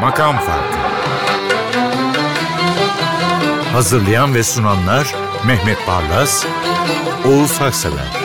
Makam 0.00 0.36
Farkı 0.36 0.80
Hazırlayan 3.72 4.34
ve 4.34 4.42
sunanlar 4.42 5.14
Mehmet 5.46 5.78
Barlas, 5.88 6.46
Oğuz 7.24 7.60
Haksever 7.60 8.20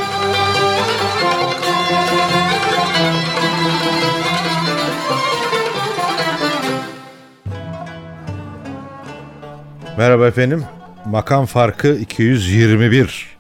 Merhaba 9.97 10.27
efendim. 10.27 10.65
Makam 11.05 11.45
farkı 11.45 11.95
221. 11.95 13.37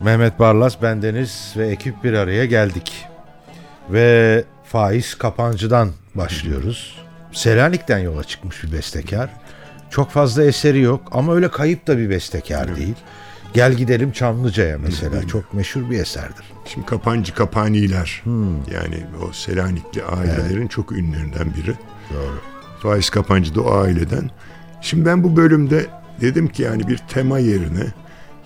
Mehmet 0.00 0.38
Barlas, 0.38 0.82
bendeniz 0.82 1.54
ve 1.56 1.68
ekip 1.68 2.04
bir 2.04 2.12
araya 2.12 2.44
geldik. 2.44 3.06
Ve 3.90 4.44
Faiz 4.64 5.14
Kapancı'dan 5.14 5.90
başlıyoruz. 6.14 6.98
Selanik'ten 7.32 7.98
yola 7.98 8.24
çıkmış 8.24 8.64
bir 8.64 8.72
bestekar. 8.72 9.30
Çok 9.90 10.10
fazla 10.10 10.44
eseri 10.44 10.80
yok 10.80 11.00
ama 11.12 11.34
öyle 11.34 11.50
kayıp 11.50 11.86
da 11.86 11.98
bir 11.98 12.10
bestekar 12.10 12.76
değil. 12.76 12.94
Gel 13.54 13.74
gidelim 13.74 14.12
Çamlıca'ya 14.12 14.78
mesela 14.78 15.26
çok 15.26 15.54
meşhur 15.54 15.90
bir 15.90 16.00
eserdir. 16.00 16.44
Şimdi 16.64 16.86
Kapancı 16.86 17.34
Kapaniler 17.34 18.22
yani 18.74 19.06
o 19.22 19.32
Selanikli 19.32 20.04
ailelerin 20.04 20.68
çok 20.68 20.92
ünlülerinden 20.92 21.54
biri. 21.54 21.74
Doğru. 22.14 22.40
Faiz 22.82 23.10
Kapancı 23.10 23.54
da 23.54 23.60
o 23.60 23.74
aileden. 23.74 24.30
Şimdi 24.80 25.06
ben 25.06 25.24
bu 25.24 25.36
bölümde 25.36 25.86
dedim 26.22 26.48
ki 26.48 26.62
yani 26.62 26.88
bir 26.88 26.98
tema 26.98 27.38
yerine 27.38 27.92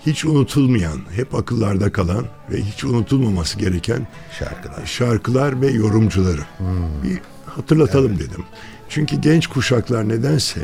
hiç 0.05 0.25
unutulmayan, 0.25 0.99
hep 1.15 1.35
akıllarda 1.35 1.91
kalan 1.91 2.25
ve 2.51 2.61
hiç 2.61 2.83
unutulmaması 2.83 3.59
gereken 3.59 4.07
Şarkılar. 4.39 4.85
şarkılar 4.85 5.61
ve 5.61 5.67
yorumcuları 5.67 6.41
bir 7.03 7.19
hatırlatalım 7.45 8.15
dedim. 8.19 8.43
Çünkü 8.89 9.21
genç 9.21 9.47
kuşaklar 9.47 10.09
nedense 10.09 10.59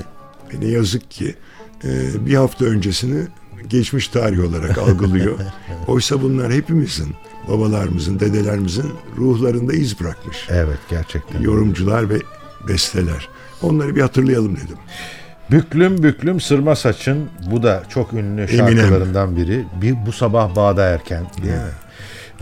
ve 0.53 0.59
ne 0.61 0.67
yazık 0.67 1.11
ki 1.11 1.35
e, 1.83 2.25
bir 2.25 2.35
hafta 2.35 2.65
öncesini 2.65 3.27
geçmiş 3.67 4.07
tarih 4.07 4.49
olarak 4.49 4.77
algılıyor. 4.77 5.39
Oysa 5.87 6.21
bunlar 6.21 6.53
hepimizin, 6.53 7.15
babalarımızın, 7.47 8.19
dedelerimizin 8.19 8.93
ruhlarında 9.17 9.73
iz 9.73 9.99
bırakmış. 9.99 10.37
Evet 10.49 10.79
gerçekten. 10.89 11.41
Yorumcular 11.41 12.09
ve 12.09 12.17
besteler. 12.67 13.29
Onları 13.61 13.95
bir 13.95 14.01
hatırlayalım 14.01 14.55
dedim. 14.55 14.77
Büklüm 15.51 16.03
büklüm 16.03 16.39
sırma 16.39 16.75
saçın 16.75 17.29
bu 17.51 17.63
da 17.63 17.83
çok 17.89 18.13
ünlü 18.13 18.41
Eminem. 18.41 18.77
şarkılarından 18.77 19.37
biri. 19.37 19.65
Bir 19.81 19.95
bu 20.05 20.11
sabah 20.11 20.55
bağda 20.55 20.83
erken 20.83 21.23
değil 21.43 21.53
mi? 21.53 21.59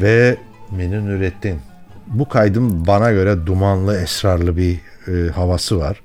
Ve 0.02 0.38
Münir 0.72 1.00
Nurettin. 1.02 1.60
Bu 2.08 2.30
kaydın 2.30 2.88
bana 2.88 3.12
göre 3.12 3.46
dumanlı 3.46 4.02
esrarlı 4.02 4.58
bir 4.58 4.80
e, 5.08 5.32
havası 5.32 5.80
var. 5.80 6.02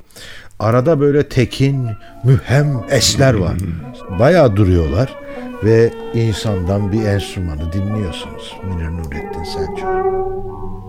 Arada 0.59 1.01
böyle 1.01 1.29
tekin, 1.29 1.89
mühem 2.25 2.81
esler 2.91 3.35
var. 3.35 3.57
Bayağı 4.19 4.57
duruyorlar 4.57 5.15
ve 5.65 5.91
insandan 6.15 6.93
bir 6.93 7.05
enstrümanı 7.05 7.73
dinliyorsunuz. 7.73 8.57
Münir 8.65 8.91
Nurettin 8.91 9.45
Selçuk. 9.45 10.86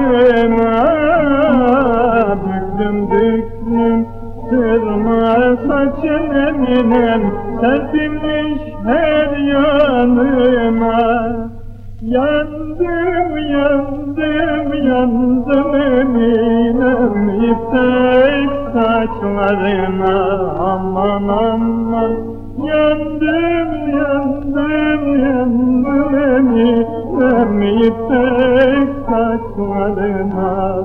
Büklüm 2.44 3.10
büklüm 3.10 4.06
sırma 4.50 5.56
saçın 5.68 6.30
eminem 6.34 7.22
serpilmiş 7.60 8.62
her 8.84 9.36
yanıma 9.36 11.00
Yandım 12.02 13.38
yandım 13.50 14.74
yandım 14.84 15.74
eminem 15.74 17.28
ipek 17.28 18.65
saçlarına 18.76 20.16
aman 20.58 21.28
aman. 21.28 22.12
Yandım 22.64 23.70
yandım 23.98 25.02
yandım 25.24 26.14
eminem 26.14 27.62
ipek 27.62 28.90
saçlarına. 29.06 30.76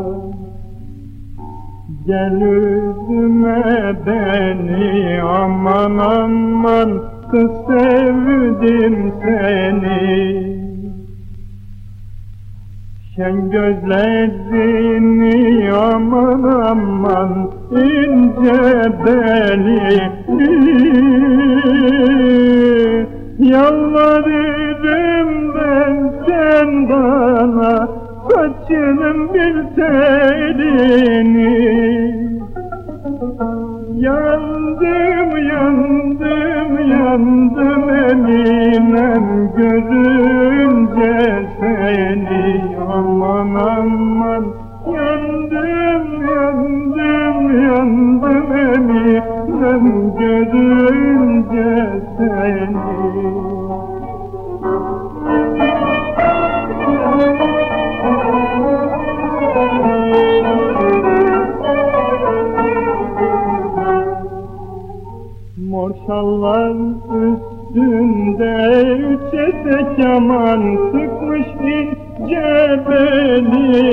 Gel 2.05 2.41
üzme 2.41 3.95
beni 4.05 5.21
aman 5.23 5.97
aman 5.97 6.89
kız 7.31 7.51
sevdim 7.67 9.13
seni. 9.23 10.01
Şen 13.15 13.49
gözlerini 13.49 15.37
aman 15.73 16.43
aman 16.43 17.60
ince 17.71 18.91
beli 19.05 20.01
Yalvarırım 23.39 25.55
ben 25.55 26.13
sen 26.27 26.89
bana 26.89 27.87
saçının 28.29 29.33
bir 29.33 29.55
telini 29.75 31.51
Yandım 33.95 35.37
yandım 35.49 36.71
yandım 36.91 37.89
eminem 37.89 39.51
görünce 39.57 41.13
seni 41.59 42.61
aman 42.93 43.55
aman 43.55 44.45
Yandım 44.95 46.25
yandım 46.25 46.80
yandım 47.53 48.51
eminem 48.51 50.15
görünce 50.17 51.89
seni 52.17 53.31
Mor 65.57 65.91
şallar 66.07 66.75
üstünde 67.05 68.53
üç 68.93 69.33
etek 69.33 69.99
yaman 70.05 70.77
sıkmış 70.91 71.47
ince 71.61 72.00
belini 72.89 73.85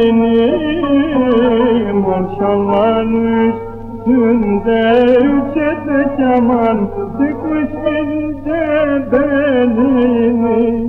Mor 1.92 2.24
şallar 2.38 3.04
üstünde 3.46 4.80
üç 5.16 5.56
etek 5.56 6.18
yaman 6.20 6.78
sıkmış 7.18 7.70
ince 7.98 8.66
belini 9.12 10.88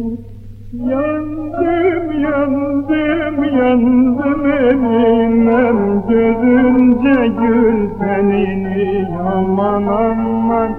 Yandım 0.73 2.21
yandım 2.21 3.43
yandım 3.43 4.51
eminem 4.51 5.79
Görünce 6.09 7.27
gül 7.27 7.89
tenini 7.99 9.07
aman 9.35 9.87
aman 9.87 10.69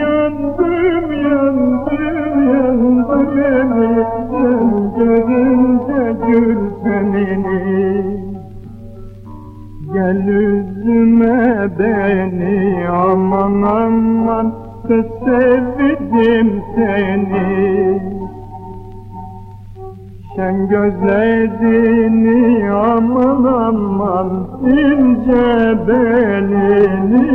Yandım 0.00 1.12
yandım 1.22 1.86
yandım 2.60 3.38
eminem 3.40 3.95
tenini 7.16 8.36
Gel 9.92 10.28
üzme 10.28 11.68
beni 11.78 12.88
aman 12.88 13.62
aman 13.62 14.52
Kız 14.88 15.06
sevdim 15.24 16.62
seni. 16.74 18.02
Şen 20.36 20.68
gözlerini 20.68 22.70
aman 22.72 23.44
aman 23.44 24.28
ince 24.64 25.78
belini. 25.88 27.26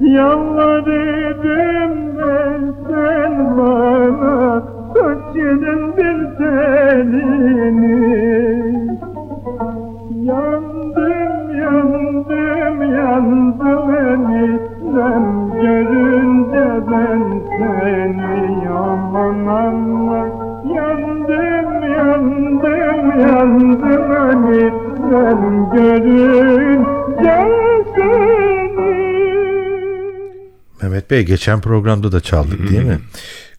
Yalvarırım 0.00 1.94
ben 2.18 2.74
sen 2.88 3.56
bana 3.58 4.62
saçının 4.94 5.96
bir 5.96 6.31
telini 6.52 7.96
Yandım 10.24 11.34
yandım 11.62 12.82
yandım 12.96 13.94
elimden 13.94 15.24
görünce 15.62 16.66
ben 16.90 17.22
seni 17.58 18.68
aman 18.68 19.46
aman 19.46 20.28
Yandım 20.76 21.82
yandım 21.96 23.20
yandım 23.20 23.82
görünce 25.72 27.02
seni 27.94 28.52
Mehmet 30.82 31.10
Bey 31.10 31.22
geçen 31.26 31.60
programda 31.60 32.12
da 32.12 32.20
çaldık 32.20 32.70
değil 32.70 32.82
mi? 32.82 32.98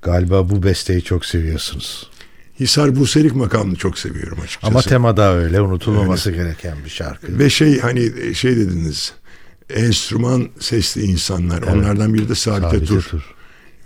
Galiba 0.01 0.49
bu 0.49 0.63
besteyi 0.63 1.01
çok 1.01 1.25
seviyorsunuz. 1.25 2.12
Hisar 2.59 2.95
Buselik 2.95 3.35
makamını 3.35 3.75
çok 3.75 3.97
seviyorum 3.97 4.37
açıkçası. 4.43 4.71
Ama 4.73 4.81
temada 4.81 5.33
öyle 5.33 5.61
unutulmaması 5.61 6.31
gereken 6.31 6.77
bir 6.85 6.89
şarkı. 6.89 7.39
Ve 7.39 7.49
şey 7.49 7.79
hani 7.79 8.35
şey 8.35 8.55
dediniz 8.57 9.13
enstrüman 9.69 10.49
sesli 10.59 11.01
insanlar 11.01 11.61
onlardan 11.61 12.13
biri 12.13 12.29
de 12.29 12.35
Sabite, 12.35 12.69
Sabite 12.69 12.85
Tur. 12.85 13.01
Tur. 13.01 13.33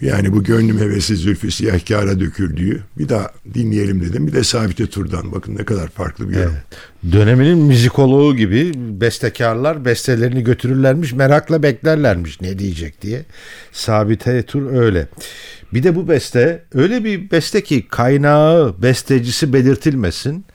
Yani 0.01 0.33
bu 0.33 0.43
gönlüm 0.43 0.79
hevesi 0.79 1.15
zülfü 1.15 1.51
siyahkâra 1.51 2.19
döküldüğü 2.19 2.83
bir 2.97 3.09
daha 3.09 3.31
dinleyelim 3.53 4.01
dedim. 4.01 4.27
Bir 4.27 4.33
de 4.33 4.43
Sabite 4.43 4.87
Tur'dan 4.87 5.31
bakın 5.31 5.55
ne 5.55 5.63
kadar 5.65 5.87
farklı 5.87 6.29
bir 6.29 6.35
yorum. 6.35 6.51
Evet. 6.53 7.13
Döneminin 7.13 7.57
müzikoloğu 7.57 8.35
gibi 8.35 8.71
bestekarlar 8.75 9.85
bestelerini 9.85 10.43
götürürlermiş 10.43 11.13
merakla 11.13 11.63
beklerlermiş 11.63 12.41
ne 12.41 12.59
diyecek 12.59 13.01
diye. 13.01 13.25
Sabite 13.71 14.43
Tur 14.43 14.73
öyle. 14.73 15.07
Bir 15.73 15.83
de 15.83 15.95
bu 15.95 16.07
beste 16.07 16.63
öyle 16.73 17.03
bir 17.03 17.31
beste 17.31 17.63
ki 17.63 17.87
kaynağı 17.87 18.81
bestecisi 18.81 19.53
belirtilmesin. 19.53 20.45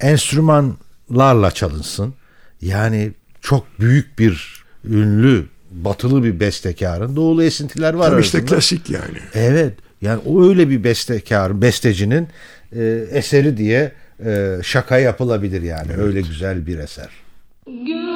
Enstrümanlarla 0.00 1.50
çalınsın. 1.50 2.14
Yani 2.62 3.12
çok 3.40 3.80
büyük 3.80 4.18
bir 4.18 4.64
ünlü 4.84 5.46
batılı 5.70 6.24
bir 6.24 6.40
bestekarın 6.40 7.16
doğulu 7.16 7.42
esintiler 7.42 7.94
var 7.94 8.10
Tabii 8.10 8.20
işte 8.20 8.44
klasik 8.44 8.90
yani. 8.90 9.18
Evet. 9.34 9.74
Yani 10.02 10.20
o 10.26 10.48
öyle 10.48 10.70
bir 10.70 10.84
bestekar, 10.84 11.62
bestecinin 11.62 12.28
e, 12.72 13.06
eseri 13.10 13.56
diye 13.56 13.92
e, 14.24 14.58
şaka 14.62 14.98
yapılabilir 14.98 15.62
yani. 15.62 15.92
Öyle 15.96 16.20
güzel 16.20 16.66
bir 16.66 16.78
eser. 16.78 17.08
Gönlüm 17.66 18.07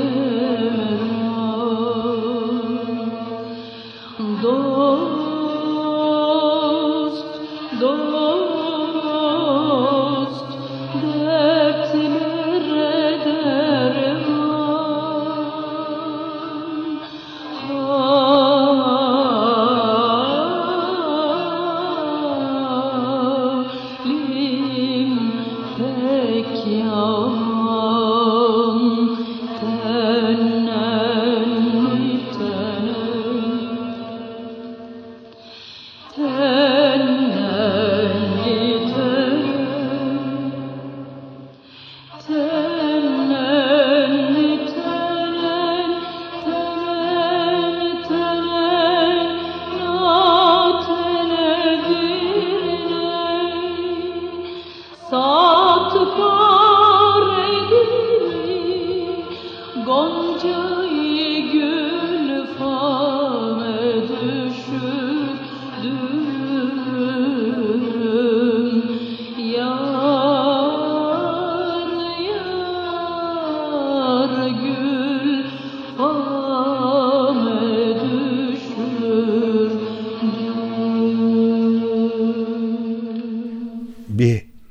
Mm-hmm. 0.00 0.29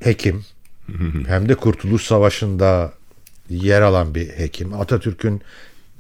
Hekim 0.09 0.45
hem 1.27 1.49
de 1.49 1.55
Kurtuluş 1.55 2.03
Savaşı'nda 2.03 2.93
yer 3.49 3.81
alan 3.81 4.15
bir 4.15 4.29
hekim. 4.29 4.73
Atatürk'ün 4.73 5.41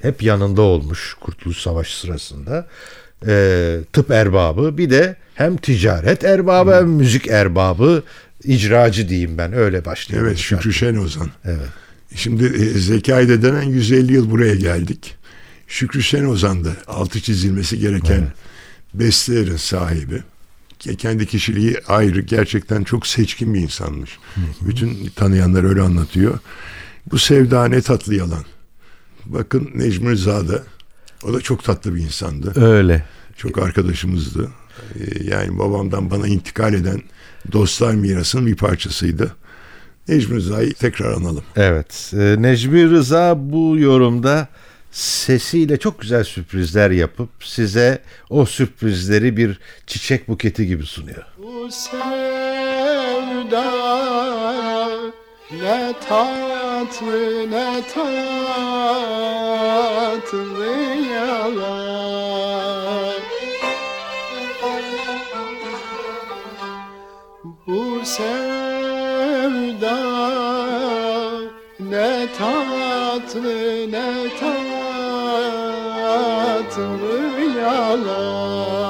hep 0.01 0.23
yanında 0.23 0.61
olmuş 0.61 1.15
Kurtuluş 1.19 1.57
Savaşı 1.57 1.99
sırasında. 1.99 2.67
Ee, 3.27 3.79
tıp 3.93 4.11
erbabı 4.11 4.77
bir 4.77 4.89
de 4.89 5.15
hem 5.35 5.57
ticaret 5.57 6.23
erbabı 6.23 6.75
hem 6.75 6.87
müzik 6.87 7.27
erbabı 7.27 8.03
icracı 8.43 9.09
diyeyim 9.09 9.37
ben 9.37 9.53
öyle 9.53 9.85
başlayayım. 9.85 10.27
Evet 10.27 10.37
Şükrü. 10.37 10.73
Şen 10.73 10.95
Ozan. 10.95 11.29
Evet. 11.45 11.69
Şimdi 12.15 12.45
e, 12.45 12.79
Zekai 12.79 13.43
denen 13.43 13.61
150 13.61 14.13
yıl 14.13 14.31
buraya 14.31 14.55
geldik. 14.55 15.15
Şükrü 15.67 16.03
Şen 16.03 16.25
Ozan 16.25 16.65
da 16.65 16.71
altı 16.87 17.21
çizilmesi 17.21 17.79
gereken 17.79 18.27
bestelerin 18.93 19.57
sahibi. 19.57 20.23
Ke- 20.79 20.95
Kendi 20.95 21.25
kişiliği 21.25 21.77
ayrı. 21.87 22.21
Gerçekten 22.21 22.83
çok 22.83 23.07
seçkin 23.07 23.53
bir 23.53 23.59
insanmış. 23.59 24.17
Bütün 24.61 25.09
tanıyanlar 25.15 25.63
öyle 25.63 25.81
anlatıyor. 25.81 26.39
Bu 27.11 27.19
sevda 27.19 27.65
ne 27.65 27.81
tatlı 27.81 28.15
yalan. 28.15 28.45
Bakın 29.25 29.69
Necmi 29.75 30.09
Rıza 30.11 30.47
da 30.47 30.63
o 31.23 31.33
da 31.33 31.41
çok 31.41 31.63
tatlı 31.63 31.95
bir 31.95 32.01
insandı. 32.01 32.61
Öyle. 32.65 33.05
Çok 33.37 33.57
arkadaşımızdı. 33.57 34.49
Ee, 34.99 35.23
Yani 35.23 35.59
babamdan 35.59 36.11
bana 36.11 36.27
intikal 36.27 36.73
eden 36.73 37.01
dostlar 37.51 37.93
mirasının 37.93 38.45
bir 38.45 38.55
parçasıydı. 38.55 39.35
Necmi 40.07 40.35
Rıza'yı 40.35 40.73
tekrar 40.73 41.11
analım. 41.13 41.43
Evet. 41.55 42.11
e, 42.17 42.35
Necmi 42.39 42.89
Rıza 42.89 43.35
bu 43.37 43.75
yorumda 43.79 44.47
sesiyle 44.91 45.77
çok 45.77 45.99
güzel 45.99 46.23
sürprizler 46.23 46.91
yapıp 46.91 47.29
size 47.39 48.01
o 48.29 48.45
sürprizleri 48.45 49.37
bir 49.37 49.59
çiçek 49.87 50.27
buketi 50.27 50.67
gibi 50.67 50.85
sunuyor. 50.85 51.23
Bu 51.37 51.71
sevda 51.71 52.09
ne 55.51 55.93
tatlı 56.09 57.51
ne 57.51 57.81
tatlı 57.93 58.65
yalan 61.13 62.49
Bu 67.67 68.01
sevda 68.05 68.39
ne 71.79 72.27
tatlı 72.37 73.91
ne 73.91 74.29
tatlı 74.39 74.58
yalan 77.59 78.88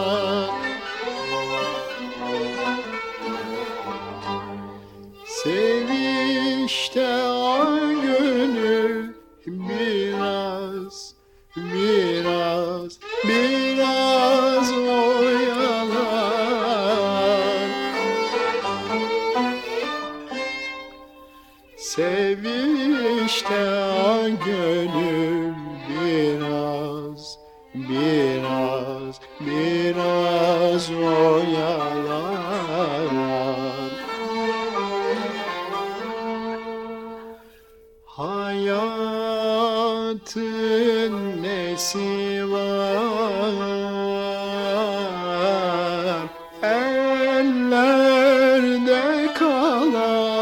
kalan 49.91 50.38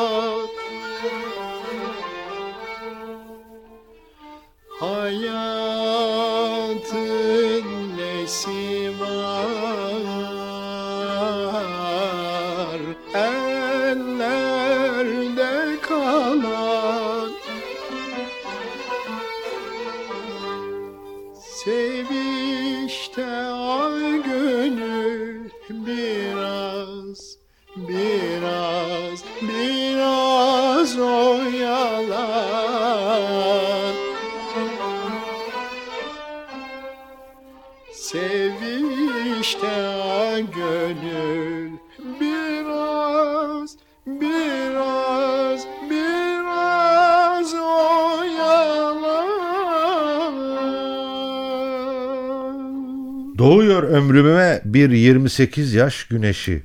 bir 54.74 54.90
28 54.92 55.74
yaş 55.74 56.04
güneşi. 56.04 56.64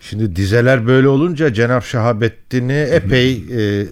Şimdi 0.00 0.36
dizeler 0.36 0.86
böyle 0.86 1.08
olunca 1.08 1.52
Cenap 1.52 1.84
Şahabettin'i 1.84 2.72
epey 2.72 3.32
e, 3.80 3.86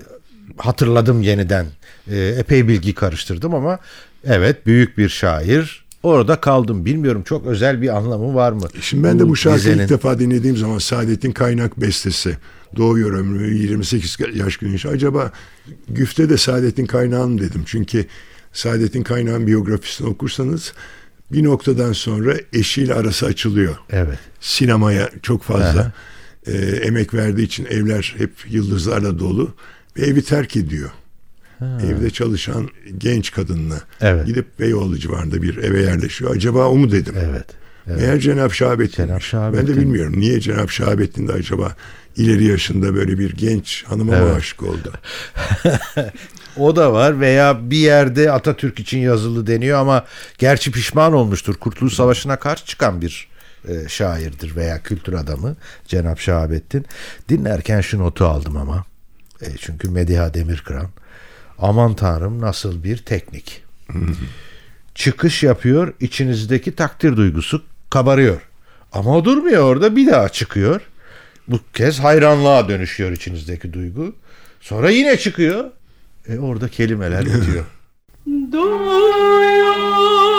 hatırladım 0.56 1.22
yeniden. 1.22 1.66
E, 2.10 2.18
epey 2.18 2.68
bilgi 2.68 2.94
karıştırdım 2.94 3.54
ama 3.54 3.78
evet 4.24 4.66
büyük 4.66 4.98
bir 4.98 5.08
şair. 5.08 5.88
Orada 6.02 6.40
kaldım. 6.40 6.84
Bilmiyorum 6.84 7.22
çok 7.22 7.46
özel 7.46 7.82
bir 7.82 7.96
anlamı 7.96 8.34
var 8.34 8.52
mı? 8.52 8.68
Şimdi 8.80 9.04
ben 9.04 9.18
de 9.18 9.28
bu 9.28 9.36
şarkıyı 9.36 9.64
dizenin? 9.64 9.82
ilk 9.82 9.90
defa 9.90 10.18
dinlediğim 10.18 10.56
zaman 10.56 10.78
Saadet'in 10.78 11.32
kaynak 11.32 11.80
bestesi. 11.80 12.36
Doğuyor 12.76 13.12
ömrü 13.12 13.54
28 13.54 14.16
yaş 14.34 14.56
güneş. 14.56 14.86
Acaba 14.86 15.32
güfte 15.88 16.30
de 16.30 16.36
Saadet'in 16.36 16.86
kaynağı 16.86 17.28
mı 17.28 17.40
dedim. 17.40 17.62
Çünkü 17.66 18.06
Saadet'in 18.52 19.02
kaynağın 19.02 19.46
biyografisini 19.46 20.08
okursanız 20.08 20.72
bir 21.32 21.44
noktadan 21.44 21.92
sonra 21.92 22.34
eşiyle 22.52 22.94
arası 22.94 23.26
açılıyor. 23.26 23.76
Evet. 23.90 24.18
Sinemaya 24.40 25.10
çok 25.22 25.42
fazla 25.42 25.92
e, 26.46 26.52
emek 26.58 27.14
verdiği 27.14 27.42
için 27.42 27.64
evler 27.64 28.14
hep 28.18 28.32
yıldızlarla 28.48 29.18
dolu. 29.18 29.54
Ve 29.98 30.06
evi 30.06 30.22
terk 30.22 30.56
ediyor. 30.56 30.90
Evde 31.60 32.10
çalışan 32.10 32.68
genç 32.98 33.32
kadınla 33.32 33.80
Evet. 34.00 34.26
gidip 34.26 34.58
Beyoğlu 34.60 34.98
civarında 34.98 35.42
bir 35.42 35.56
eve 35.56 35.80
yerleşiyor. 35.82 36.36
Acaba 36.36 36.66
o 36.68 36.76
mu 36.76 36.90
dedim. 36.92 37.14
Evet. 37.18 37.46
evet. 37.86 38.00
Meğer 38.00 38.18
Cenab 38.18 38.50
Şahabettin. 38.50 39.06
Cenab 39.06 39.20
Şahabettin. 39.20 39.68
Ben 39.68 39.74
de 39.74 39.80
bilmiyorum 39.80 40.20
niye 40.20 40.40
Cenab 40.40 40.68
Şahabettin 40.68 41.28
de 41.28 41.32
acaba 41.32 41.76
ileri 42.16 42.44
yaşında 42.44 42.94
böyle 42.94 43.18
bir 43.18 43.32
genç 43.36 43.84
hanıma 43.86 44.12
mı 44.12 44.18
Evet. 44.22 44.36
aşık 44.36 44.62
oldu? 44.62 44.92
O 46.58 46.76
da 46.76 46.92
var 46.92 47.20
veya 47.20 47.70
bir 47.70 47.76
yerde 47.76 48.32
Atatürk 48.32 48.80
için 48.80 48.98
yazılı 48.98 49.46
deniyor 49.46 49.78
ama 49.78 50.04
gerçi 50.38 50.72
pişman 50.72 51.12
olmuştur. 51.12 51.54
Kurtuluş 51.54 51.94
Savaşı'na 51.94 52.36
karşı 52.36 52.66
çıkan 52.66 53.02
bir 53.02 53.28
e, 53.68 53.88
şairdir 53.88 54.56
veya 54.56 54.82
kültür 54.82 55.12
adamı 55.12 55.56
Cenap 55.86 56.20
Şahabettin. 56.20 56.86
Dinlerken 57.28 57.80
şu 57.80 57.98
notu 57.98 58.24
aldım 58.26 58.56
ama. 58.56 58.84
E, 59.42 59.46
çünkü 59.56 59.90
Mediha 59.90 60.34
Demirkıran. 60.34 60.88
Aman 61.58 61.94
tanrım 61.94 62.40
nasıl 62.40 62.84
bir 62.84 62.96
teknik. 62.96 63.64
Çıkış 64.94 65.42
yapıyor 65.42 65.92
içinizdeki 66.00 66.74
takdir 66.74 67.16
duygusu 67.16 67.62
kabarıyor. 67.90 68.40
Ama 68.92 69.16
o 69.16 69.24
durmuyor 69.24 69.62
orada 69.64 69.96
bir 69.96 70.06
daha 70.06 70.28
çıkıyor. 70.28 70.80
Bu 71.48 71.60
kez 71.74 71.98
hayranlığa 71.98 72.68
dönüşüyor 72.68 73.12
içinizdeki 73.12 73.72
duygu. 73.72 74.14
Sonra 74.60 74.90
yine 74.90 75.16
çıkıyor. 75.16 75.64
E 76.28 76.38
orada 76.38 76.68
kelimeler 76.68 77.24
bitiyor. 77.24 77.64
Doyuyor 78.52 80.37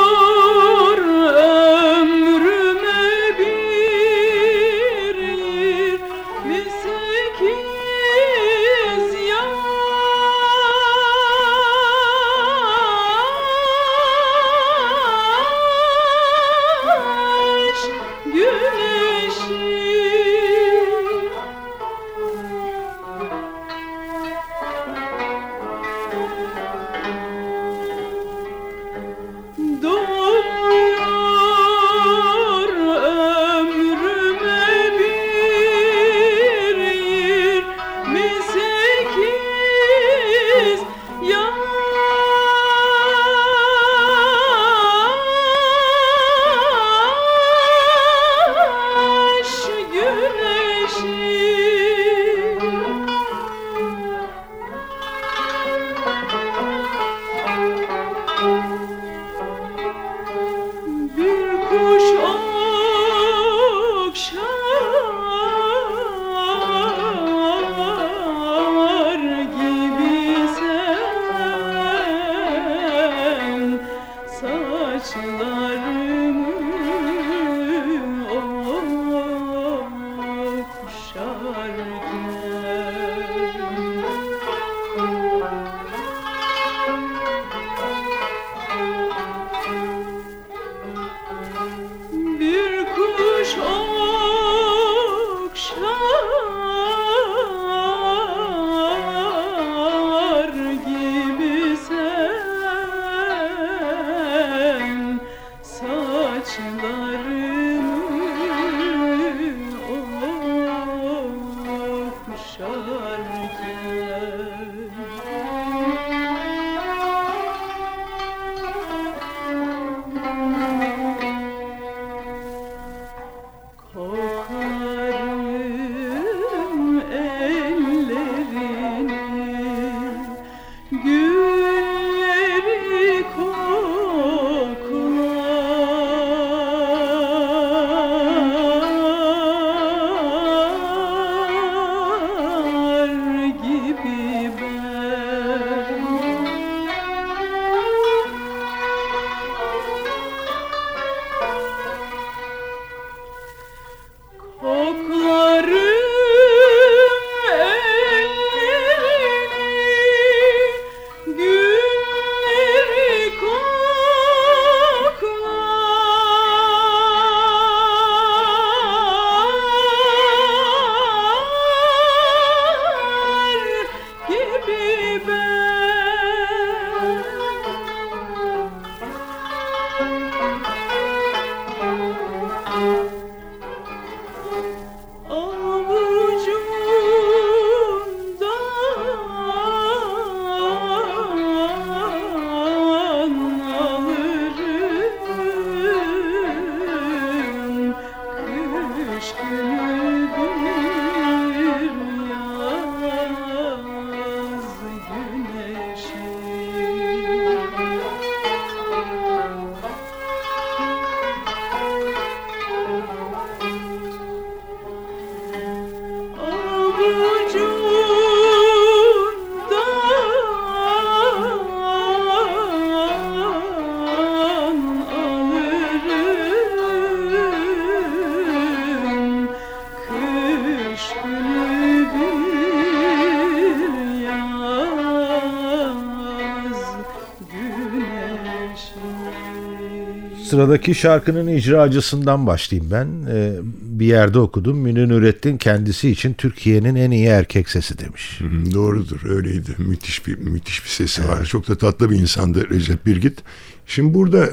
Sıradaki 240.60 240.96
şarkının 240.96 241.48
icracısından 241.48 242.48
başlayayım 242.48 242.92
ben. 242.92 243.08
Ee, 243.32 243.54
bir 243.82 244.06
yerde 244.06 244.40
okudum. 244.40 244.78
Münir 244.78 245.10
Nurettin 245.10 245.58
kendisi 245.58 246.10
için 246.10 246.34
Türkiye'nin 246.34 246.96
en 246.96 247.12
iyi 247.12 247.26
erkek 247.26 247.70
sesi 247.70 248.00
demiş. 248.00 248.40
Hı, 248.42 248.74
Doğrudur 248.74 249.30
öyleydi. 249.30 249.76
Müthiş 249.78 250.28
bir 250.28 250.38
müthiş 250.38 250.84
bir 250.84 250.90
sesi 250.90 251.28
var. 251.28 251.46
Çok 251.46 251.68
da 251.68 251.76
tatlı 251.78 252.10
bir 252.10 252.16
insandı 252.16 252.70
Recep 252.70 253.06
Birgit. 253.06 253.40
Şimdi 253.88 254.14
burada 254.14 254.50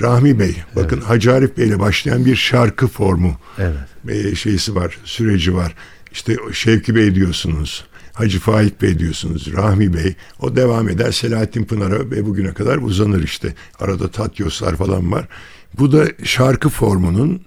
Rahmi 0.00 0.38
Bey, 0.38 0.56
bakın 0.76 1.00
Hacı 1.00 1.32
Arif 1.34 1.56
Bey 1.58 1.68
ile 1.68 1.80
başlayan 1.80 2.24
bir 2.24 2.36
şarkı 2.36 2.86
formu 2.86 3.36
Evet. 3.58 4.26
e, 4.26 4.34
şeysi 4.34 4.74
var, 4.74 4.98
süreci 5.04 5.54
var. 5.54 5.74
İşte 6.12 6.36
Şevki 6.52 6.94
Bey 6.94 7.14
diyorsunuz, 7.14 7.84
Hacı 8.16 8.40
Faik 8.40 8.82
Bey 8.82 8.98
diyorsunuz, 8.98 9.52
Rahmi 9.52 9.94
Bey. 9.94 10.14
O 10.40 10.56
devam 10.56 10.88
eder 10.88 11.12
Selahattin 11.12 11.64
Pınar'a 11.64 12.10
ve 12.10 12.26
bugüne 12.26 12.54
kadar 12.54 12.76
uzanır 12.76 13.22
işte. 13.22 13.54
Arada 13.80 14.10
Tatyoslar 14.10 14.76
falan 14.76 15.12
var. 15.12 15.28
Bu 15.78 15.92
da 15.92 16.04
şarkı 16.24 16.68
formunun 16.68 17.42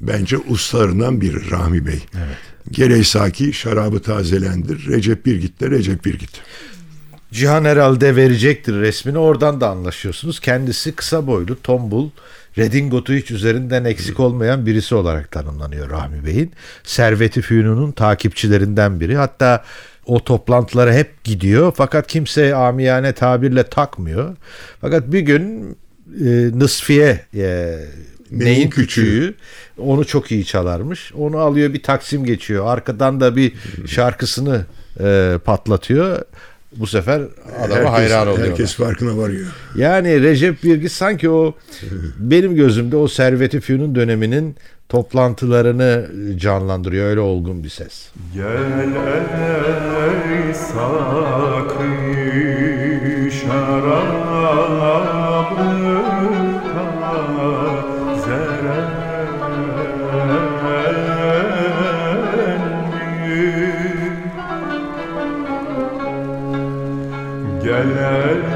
bence 0.00 0.38
ustalarından 0.38 1.20
biri 1.20 1.50
Rahmi 1.50 1.86
Bey. 1.86 2.02
Evet. 2.78 3.06
Saki 3.06 3.52
şarabı 3.52 4.02
tazelendir. 4.02 4.86
Recep 4.86 5.26
Birgit 5.26 5.60
de 5.60 5.70
Recep 5.70 6.04
Birgit. 6.04 6.30
Cihan 7.32 7.64
herhalde 7.64 8.16
verecektir 8.16 8.74
resmini. 8.74 9.18
Oradan 9.18 9.60
da 9.60 9.70
anlaşıyorsunuz. 9.70 10.40
Kendisi 10.40 10.92
kısa 10.92 11.26
boylu, 11.26 11.62
tombul, 11.62 12.10
redingotu 12.58 13.12
hiç 13.12 13.30
üzerinden 13.30 13.84
eksik 13.84 14.20
olmayan 14.20 14.66
birisi 14.66 14.94
olarak 14.94 15.30
tanımlanıyor 15.30 15.90
Rahmi 15.90 16.26
Bey'in. 16.26 16.52
Servet-i 16.82 17.42
Fünun'un 17.42 17.92
takipçilerinden 17.92 19.00
biri. 19.00 19.16
Hatta 19.16 19.64
o 20.08 20.24
toplantılara 20.24 20.94
hep 20.94 21.24
gidiyor 21.24 21.72
fakat 21.76 22.06
kimse 22.06 22.54
amiyane 22.54 23.12
tabirle 23.12 23.62
takmıyor. 23.62 24.36
Fakat 24.80 25.12
bir 25.12 25.20
gün 25.20 25.70
e, 26.20 26.24
Nısfiye 26.58 27.20
e, 27.34 27.76
neyin 28.30 28.70
küçüğü 28.70 29.34
onu 29.78 30.04
çok 30.04 30.32
iyi 30.32 30.44
çalarmış. 30.44 31.12
Onu 31.12 31.38
alıyor 31.38 31.72
bir 31.74 31.82
taksim 31.82 32.24
geçiyor. 32.24 32.66
Arkadan 32.66 33.20
da 33.20 33.36
bir 33.36 33.52
şarkısını 33.86 34.64
e, 35.00 35.34
patlatıyor. 35.44 36.22
Bu 36.76 36.86
sefer 36.86 37.22
adama 37.60 37.74
Herkes- 37.74 37.90
hayran 37.90 38.28
oluyor. 38.28 38.48
Herkes 38.48 38.74
farkına 38.74 39.16
varıyor. 39.16 39.46
Yani 39.76 40.22
Recep 40.22 40.64
Birgis 40.64 40.92
sanki 40.92 41.30
o 41.30 41.54
benim 42.18 42.54
gözümde 42.56 42.96
o 42.96 43.08
Servet-i 43.08 43.60
Fünun 43.60 43.94
döneminin 43.94 44.56
toplantılarını 44.88 46.08
canlandırıyor. 46.38 47.06
Öyle 47.06 47.20
olgun 47.20 47.64
bir 47.64 47.68
ses. 47.68 48.10
Gel 48.34 48.80
ey. 48.82 49.58
Gel 67.68 68.47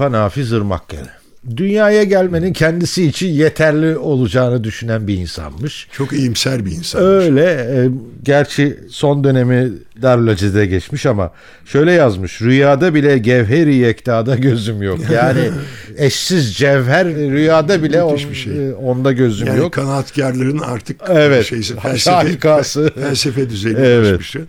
Mustafa 0.00 0.18
Nafiz 0.24 0.52
Irmakkale. 0.52 1.10
Dünyaya 1.56 2.04
gelmenin 2.04 2.52
kendisi 2.52 3.06
için 3.06 3.28
yeterli 3.28 3.96
olacağını 3.98 4.64
düşünen 4.64 5.06
bir 5.08 5.14
insanmış. 5.14 5.88
Çok 5.92 6.12
iyimser 6.12 6.66
bir 6.66 6.70
insan. 6.70 7.02
Öyle. 7.02 7.44
e, 7.44 7.88
gerçi 8.22 8.78
son 8.90 9.24
dönemi 9.24 9.70
Darülaciz'de 10.02 10.66
geçmiş 10.66 11.06
ama 11.06 11.32
şöyle 11.66 11.92
yazmış. 11.92 12.42
Rüyada 12.42 12.94
bile 12.94 13.18
gevheri 13.18 13.74
yektada 13.74 14.36
gözüm 14.36 14.82
yok. 14.82 14.98
Yani 15.12 15.50
eşsiz 15.96 16.54
cevher 16.56 17.06
rüyada 17.06 17.82
bile 17.82 18.02
on- 18.02 18.16
bir 18.30 18.34
şey. 18.34 18.68
e, 18.68 18.74
onda 18.74 19.12
gözüm 19.12 19.46
Yani 19.48 19.58
yok. 19.58 19.72
kanaatkarların 19.72 20.58
artık 20.58 21.00
Evet. 21.08 21.46
şeysi, 21.46 21.74
Harikası. 22.10 22.90
felsefe 23.00 23.50
düzeyine 23.50 23.80
Evet. 23.80 24.06
ulaşmışı. 24.10 24.40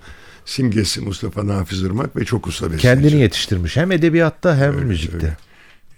Simgesi 0.45 1.01
Mustafa 1.01 1.47
Nafiz 1.47 1.82
Irmak 1.82 2.15
ve 2.15 2.25
çok 2.25 2.47
usta 2.47 2.65
besteci. 2.65 2.82
Kendini 2.82 3.21
yetiştirmiş. 3.21 3.77
Hem 3.77 3.91
edebiyatta 3.91 4.58
hem 4.58 4.75
müzikte. 4.75 5.17
öyle. 5.17 5.38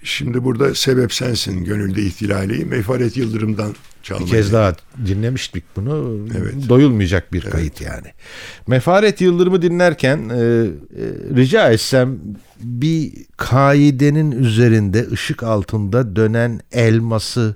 Şimdi 0.04 0.44
burada 0.44 0.76
Sebep 0.76 1.14
Sensin 1.14 1.66
Gönülde 1.66 2.02
İhtilali 2.02 2.66
Mefaret 2.66 3.18
Yıldırım'dan 3.18 3.76
çalmayı. 4.04 4.28
Bir 4.28 4.32
kez 4.32 4.54
daha 4.54 4.76
dinlemiştik 5.06 5.64
bunu. 5.76 6.20
Evet. 6.38 6.70
Doyulmayacak 6.70 7.34
bir 7.34 7.42
kayıt 7.42 7.82
yani. 7.82 8.08
Mefaret 8.68 9.22
Yıldırım'ı 9.22 9.62
dinlerken 9.62 10.30
e, 10.30 10.34
e, 10.34 10.68
rica 11.36 11.72
etsem 11.72 12.20
bir 12.60 13.14
kaidenin 13.38 14.32
üzerinde 14.32 15.08
ışık 15.12 15.44
altında 15.44 16.16
dönen 16.16 16.62
elması 16.72 17.56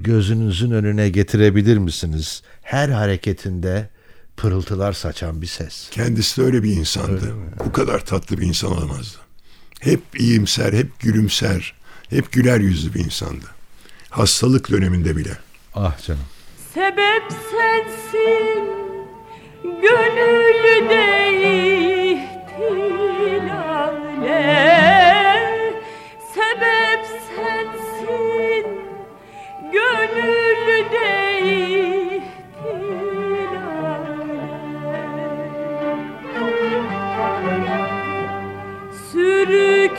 gözünüzün 0.00 0.70
önüne 0.70 1.08
getirebilir 1.08 1.78
misiniz? 1.78 2.42
Her 2.62 2.88
hareketinde 2.88 3.88
pırıltılar 4.36 4.92
saçan 4.92 5.42
bir 5.42 5.46
ses. 5.46 5.90
Kendisi 5.90 6.40
de 6.40 6.44
öyle 6.44 6.62
bir 6.62 6.72
insandı. 6.72 7.34
Bu 7.64 7.72
kadar 7.72 8.04
tatlı 8.04 8.38
bir 8.38 8.46
insan 8.46 8.72
olamazdı. 8.72 9.18
Hep 9.80 10.00
iyimser, 10.18 10.72
hep 10.72 11.00
gülümser, 11.00 11.74
hep 12.10 12.32
güler 12.32 12.60
yüzlü 12.60 12.94
bir 12.94 13.04
insandı. 13.04 13.46
Hastalık 14.10 14.70
döneminde 14.70 15.16
bile. 15.16 15.38
Ah 15.74 16.06
canım. 16.06 16.22
Sebep 16.74 17.22
sensin 17.30 18.66
Gönülde 19.62 20.76
ihtilale 23.32 24.85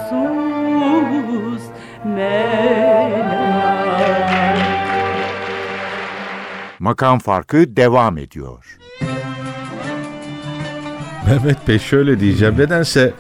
sonsuz 0.09 1.63
menale 2.05 3.51
Makam 6.79 7.19
farkı 7.19 7.77
devam 7.77 8.19
ediyor. 8.19 8.79
Mehmet 11.31 11.69
Bey 11.69 11.79
şöyle 11.79 12.21
diyeceğim. 12.21 12.55
Nedense 12.59 13.13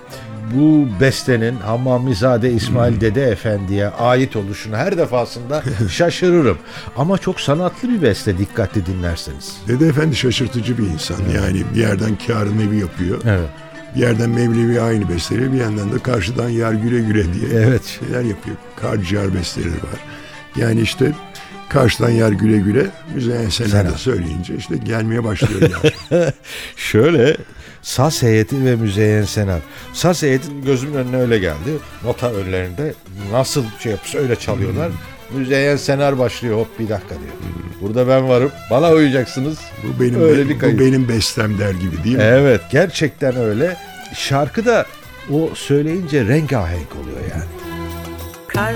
bu 0.55 0.88
bestenin 1.01 1.57
Hammamizade 1.57 2.51
İsmail 2.53 3.01
Dede 3.01 3.25
Efendi'ye 3.25 3.88
ait 3.88 4.37
oluşuna 4.37 4.77
her 4.79 4.99
defasında 4.99 5.62
şaşırırım. 5.90 6.59
Ama 6.96 7.18
çok 7.18 7.40
sanatlı 7.40 7.88
bir 7.88 8.03
beste 8.03 8.38
dikkatli 8.38 8.87
dinlerseniz. 8.87 9.57
Dede 9.68 9.87
Efendi 9.87 10.16
şaşırtıcı 10.16 10.79
bir 10.79 10.83
insan. 10.83 11.16
Yani 11.35 11.62
bir 11.75 11.81
yerden 11.81 12.18
kârın 12.27 12.59
evi 12.68 12.79
yapıyor. 12.81 13.18
Evet. 13.27 13.49
Bir 13.96 14.01
yerden 14.01 14.31
Mevlevi 14.31 14.81
aynı 14.81 15.09
besteliyor. 15.09 15.53
Bir 15.53 15.61
yandan 15.61 15.92
da 15.92 15.99
karşıdan 15.99 16.49
yar 16.49 16.73
güle 16.73 17.01
güle 17.01 17.25
diye 17.35 17.61
Evet. 17.62 17.99
şeyler 18.01 18.23
yapıyor. 18.23 18.57
Karaciğer 18.77 19.35
besteleri 19.35 19.70
var. 19.70 20.01
Yani 20.57 20.81
işte 20.81 21.12
karşıdan 21.68 22.11
yar 22.11 22.33
güle 22.33 22.59
güle 22.59 22.87
Müzeyyen 23.14 23.49
Senar 23.49 23.70
da 23.70 23.77
Senar. 23.88 23.96
söyleyince 23.99 24.57
işte 24.57 24.77
gelmeye 24.77 25.25
başlıyor 25.25 25.70
yar. 25.70 25.94
Şöyle 26.77 27.37
Saz 27.83 28.23
heyeti 28.23 28.64
ve 28.64 28.77
Müzeyyen 28.77 29.25
Senar. 29.25 29.61
Saz 29.93 30.23
heyeti 30.23 30.49
gözümün 30.64 30.95
önüne 30.95 31.16
öyle 31.16 31.38
geldi. 31.38 31.71
Nota 32.05 32.33
önlerinde 32.33 32.95
nasıl 33.33 33.64
şey 33.79 33.93
yapmış 33.93 34.14
öyle 34.14 34.37
çalıyorlar. 34.37 34.90
Müzeyyen 35.35 35.77
Senar 35.77 36.19
başlıyor 36.19 36.57
hop 36.59 36.79
bir 36.79 36.88
dakika 36.88 37.09
diyor. 37.14 37.33
Burada 37.81 38.09
ben 38.09 38.29
varım. 38.29 38.51
Bana 38.71 38.90
uyacaksınız. 38.90 39.59
Bu 39.85 40.03
benim 40.03 40.23
Öyle 40.23 40.49
bir 40.49 40.59
kayıt. 40.59 40.81
bu 40.81 40.85
benim 40.85 41.09
bestem 41.09 41.59
der 41.59 41.71
gibi 41.71 42.05
değil 42.05 42.16
mi? 42.16 42.23
Evet 42.23 42.61
gerçekten 42.71 43.37
öyle. 43.37 43.77
Şarkı 44.14 44.64
da 44.66 44.87
o 45.33 45.51
söyleyince 45.55 46.25
rengahenk 46.27 46.88
oluyor 47.03 47.19
yani. 47.31 47.45
Güler 48.49 48.75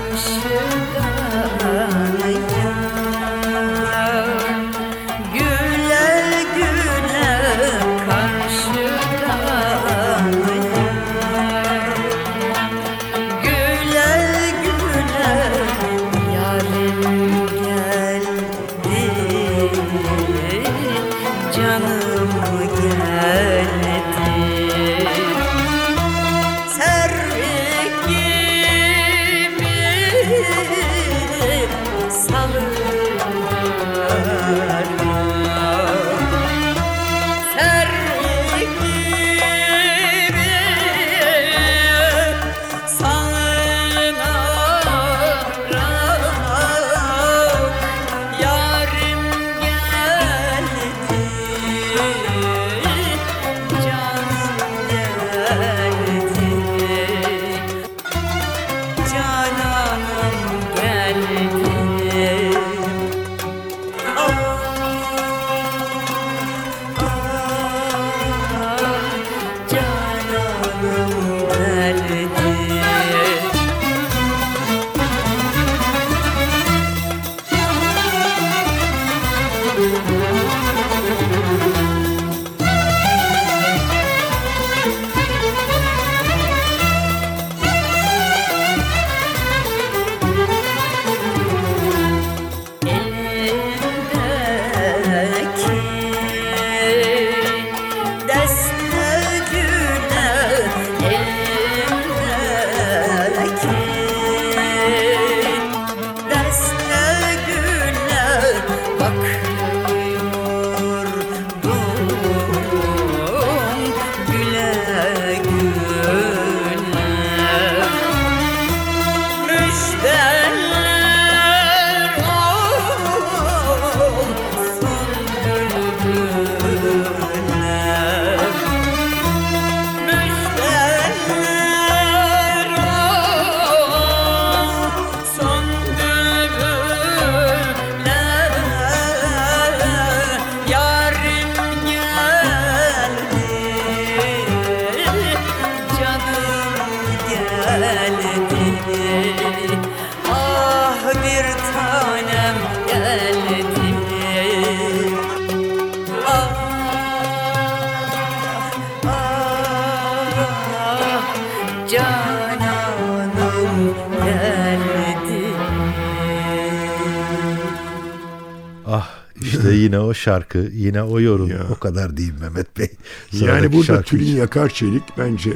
yine 169.85 169.99
o 169.99 170.13
şarkı, 170.13 170.57
yine 170.73 171.03
o 171.03 171.19
yorum. 171.19 171.49
Ya. 171.49 171.65
O 171.75 171.79
kadar 171.79 172.17
değil 172.17 172.33
Mehmet 172.41 172.77
Bey. 172.77 172.89
Yani 173.31 173.39
Sıradaki 173.39 173.73
burada 173.73 173.85
şarkı 173.85 174.03
Tülin. 174.03 174.35
Yakar 174.35 174.69
Çelik 174.69 175.03
bence 175.17 175.53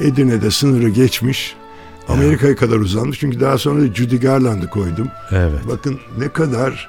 Edirne'de 0.00 0.50
sınırı 0.50 0.88
geçmiş. 0.88 1.56
Amerika'ya 2.08 2.56
kadar 2.56 2.76
uzanmış. 2.76 3.18
Çünkü 3.20 3.40
daha 3.40 3.58
sonra 3.58 3.82
da 3.82 3.94
Judy 3.94 4.16
Garland'ı 4.16 4.70
koydum. 4.70 5.08
Evet. 5.30 5.60
Bakın 5.68 6.00
ne 6.18 6.28
kadar 6.28 6.88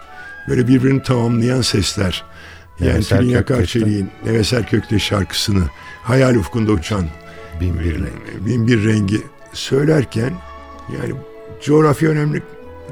böyle 0.50 0.68
birbirini 0.68 1.04
tamamlayan 1.04 1.62
sesler. 1.62 2.24
Yani 2.80 2.92
Neves 2.92 3.10
Tülin. 3.10 3.30
Yakar 3.30 3.66
Çelik'in 3.66 4.10
Neves 4.26 4.54
Erkök'te 4.54 5.00
şarkısını 5.00 5.64
Hayal 6.04 6.36
Ufkunda 6.36 6.72
Uçan 6.72 7.06
Bin 7.62 7.80
bir 7.80 7.94
renk. 7.94 8.46
Bin 8.46 8.68
bir 8.68 8.86
rengi 8.86 9.22
söylerken 9.54 10.34
yani 11.02 11.14
coğrafya 11.64 12.10
önemli 12.10 12.44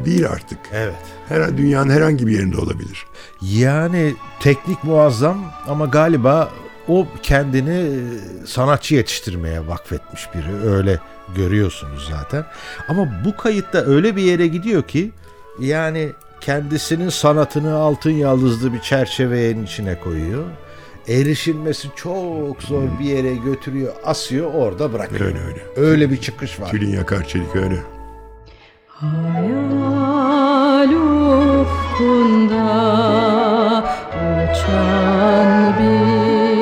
değil 0.06 0.28
artık. 0.28 0.60
Evet. 0.74 0.96
Her 1.32 1.58
dünyanın 1.58 1.90
herhangi 1.90 2.28
bir 2.28 2.32
yerinde 2.32 2.58
olabilir. 2.58 3.06
Yani 3.42 4.14
teknik 4.40 4.84
muazzam 4.84 5.38
ama 5.68 5.86
galiba 5.86 6.52
o 6.88 7.08
kendini 7.24 7.78
e, 7.78 8.46
sanatçı 8.46 8.96
yetiştirmeye 8.96 9.68
vakfetmiş 9.68 10.30
biri. 10.36 10.70
Öyle 10.70 11.00
görüyorsunuz 11.36 12.10
zaten. 12.12 12.46
Ama 12.88 13.08
bu 13.26 13.38
kayıtta 13.38 13.86
öyle 13.86 14.16
bir 14.16 14.22
yere 14.22 14.48
gidiyor 14.48 14.84
ki 14.84 15.12
yani 15.60 16.10
kendisinin 16.42 17.10
sanatını 17.10 17.76
altın 17.76 18.12
yaldızlı 18.12 18.74
bir 18.74 18.80
çerçevenin 18.80 19.66
içine 19.66 20.00
koyuyor. 20.00 20.44
Erişilmesi 21.08 21.88
çok 21.96 22.64
zor 22.64 22.84
bir 23.00 23.06
yere 23.06 23.36
götürüyor, 23.36 23.94
asıyor, 24.04 24.54
orada 24.54 24.94
bırakıyor. 24.94 25.22
Öyle 25.22 25.40
öyle. 25.40 25.62
Öyle 25.76 26.12
bir 26.12 26.18
çıkış 26.18 26.60
var. 26.60 26.70
Tülin 26.70 26.92
Yakar 26.92 27.28
Çelik 27.28 27.56
öyle. 27.56 27.80
Hayal 28.88 29.92
ufkunda 32.02 33.84
uçan 34.14 35.74
bin 35.80 36.58
bir 36.58 36.61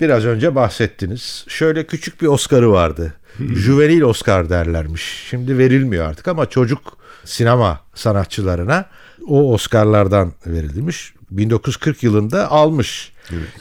Biraz 0.00 0.24
önce 0.24 0.54
bahsettiniz. 0.54 1.44
Şöyle 1.48 1.86
küçük 1.86 2.22
bir 2.22 2.26
Oscar'ı 2.26 2.70
vardı. 2.72 3.14
Juvenil 3.38 4.02
Oscar 4.02 4.50
derlermiş. 4.50 5.26
Şimdi 5.30 5.58
verilmiyor 5.58 6.06
artık 6.06 6.28
ama 6.28 6.46
çocuk 6.46 6.98
sinema 7.24 7.80
sanatçılarına 7.94 8.84
o 9.28 9.52
Oscar'lardan 9.52 10.32
verilmiş. 10.46 11.14
1940 11.30 12.02
yılında 12.02 12.50
almış. 12.50 13.12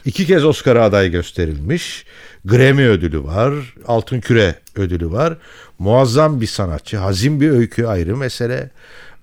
İki 0.06 0.26
kez 0.26 0.46
Oscar'a 0.46 0.84
aday 0.84 1.12
gösterilmiş. 1.12 2.06
Grammy 2.46 2.88
ödülü 2.88 3.24
var. 3.24 3.54
Altın 3.88 4.20
Küre 4.20 4.56
ödülü 4.76 5.12
var. 5.12 5.38
Muazzam 5.80 6.42
bir 6.42 6.48
sanatçı. 6.48 6.98
Hazin 6.98 7.42
bir 7.42 7.50
öykü 7.50 7.86
ayrı 7.86 8.18
mesele. 8.18 8.70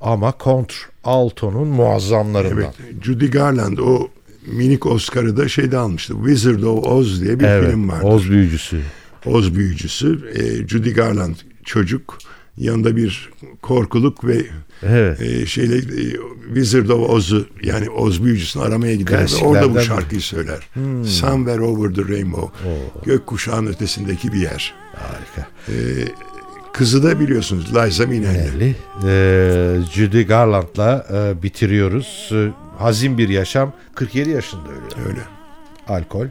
Ama 0.01 0.33
kontr 0.33 0.75
altonun 1.05 1.69
muazzamlarından. 1.69 2.73
Evet, 2.85 3.05
Judy 3.05 3.27
Garland 3.27 3.79
o 3.79 4.09
minik 4.47 4.87
Oscar'ı 4.87 5.37
da 5.37 5.49
şeyde 5.49 5.77
almıştı. 5.79 6.15
Wizard 6.27 6.63
of 6.63 6.87
Oz 6.87 7.23
diye 7.23 7.41
bir 7.41 7.45
Evet, 7.45 7.71
film 7.71 7.89
vardı. 7.89 8.07
Oz 8.07 8.31
büyücüsü. 8.31 8.81
Oz 9.27 9.55
büyücüsü. 9.57 10.21
E, 10.35 10.69
Judy 10.69 10.91
Garland 10.91 11.35
çocuk. 11.65 12.19
Yanında 12.59 12.97
bir 12.97 13.31
korkuluk 13.63 14.25
ve 14.25 14.47
Evet. 14.83 15.21
e, 15.23 15.47
şeyle 15.47 15.77
e, 15.77 16.17
Wizard 16.47 16.89
of 16.89 17.11
Oz'u 17.11 17.47
yani 17.63 17.91
Oz 17.91 18.25
büyücüsünü 18.25 18.63
aramaya 18.63 18.95
gider 18.95 19.29
ve 19.41 19.45
orada 19.45 19.75
bu 19.75 19.81
şarkıyı 19.81 20.21
söyler. 20.21 20.69
Somewhere 21.05 21.61
over 21.61 21.95
the 21.95 22.15
rainbow. 22.15 22.69
Gökkuşağın 23.05 23.67
ötesindeki 23.67 24.33
bir 24.33 24.39
yer. 24.39 24.75
Harika. 24.95 25.49
Kızı 26.73 27.03
da 27.03 27.21
biliyorsunuz 27.21 27.75
Liza 27.75 28.07
Minnelli. 28.07 28.61
Belli. 28.61 28.77
Ee, 29.05 29.79
Judy 29.95 30.23
Garland'la 30.23 31.07
e, 31.13 31.43
bitiriyoruz. 31.43 32.31
Hazin 32.79 33.19
bir 33.19 33.29
yaşam. 33.29 33.73
47 33.95 34.31
yaşında 34.31 34.69
ölüyor. 34.69 35.09
Öyle. 35.09 35.21
Alkol. 35.89 36.27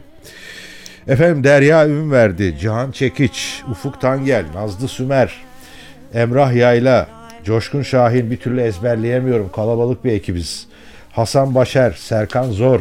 Efendim 1.08 1.44
Derya 1.44 1.88
Ünverdi, 1.88 2.58
Cihan 2.60 2.90
Çekiç, 2.90 3.62
Ufuk 3.70 4.00
Tangel, 4.00 4.44
Nazlı 4.54 4.88
Sümer, 4.88 5.44
Emrah 6.14 6.52
Yayla, 6.52 7.08
Coşkun 7.44 7.82
Şahin 7.82 8.30
bir 8.30 8.36
türlü 8.36 8.60
ezberleyemiyorum. 8.60 9.52
Kalabalık 9.52 10.04
bir 10.04 10.12
ekibiz. 10.12 10.66
Hasan 11.12 11.54
Başer, 11.54 11.92
Serkan 11.92 12.50
Zor, 12.50 12.80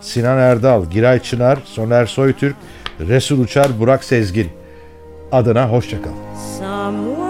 Sinan 0.00 0.38
Erdal, 0.38 0.90
Giray 0.90 1.22
Çınar, 1.22 1.58
Soner 1.64 2.06
Soytürk, 2.06 2.56
Resul 3.00 3.40
Uçar, 3.40 3.80
Burak 3.80 4.04
Sezgin. 4.04 4.48
Adına 5.32 5.70
hoşçakal. 5.70 6.10
Somewhere 6.58 7.29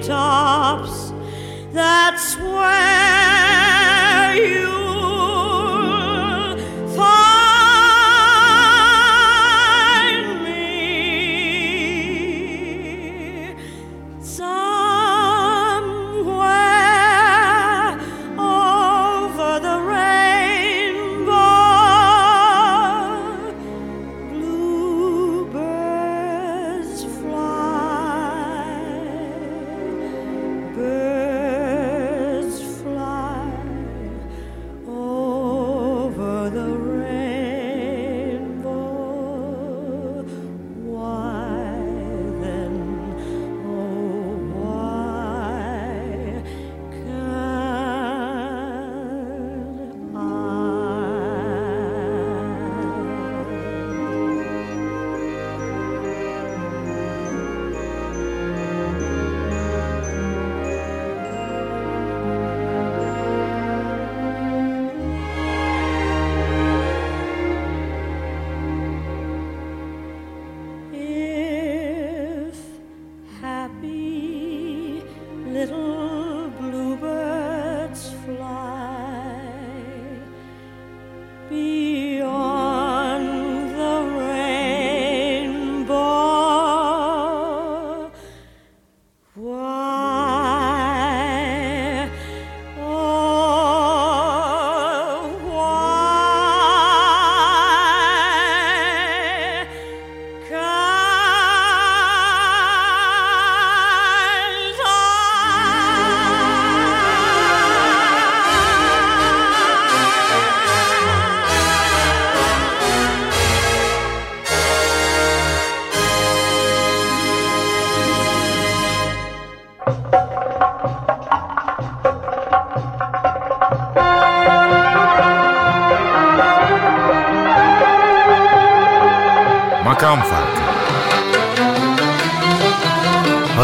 treetops 0.00 1.12
That's 1.72 2.36
where. 2.38 2.99